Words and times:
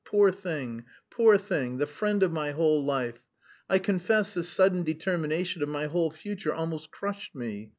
Poor 0.03 0.31
thing, 0.31 0.83
poor 1.11 1.37
thing, 1.37 1.77
the 1.77 1.85
friend 1.85 2.23
of 2.23 2.31
my 2.31 2.49
whole 2.49 2.83
life! 2.83 3.19
I 3.69 3.77
confess 3.77 4.33
the 4.33 4.41
sudden 4.43 4.81
determination 4.81 5.61
of 5.61 5.69
my 5.69 5.85
whole 5.85 6.09
future 6.09 6.55
almost 6.55 6.89
crushed 6.89 7.35
me.... 7.35 7.69